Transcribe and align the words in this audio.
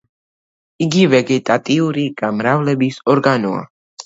იგი 0.85 1.03
ვეგეტატიური 1.11 2.07
გამრავლების 2.23 2.99
ორგანოა. 3.17 3.63